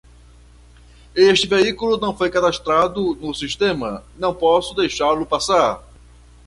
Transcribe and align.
Este 1.15 1.45
veículo 1.45 1.95
não 1.95 2.17
foi 2.17 2.31
cadastrado 2.31 3.15
no 3.21 3.35
sistema, 3.35 4.03
não 4.17 4.33
posso 4.33 4.73
deixá-lo 4.73 5.27
passar. 5.27 5.79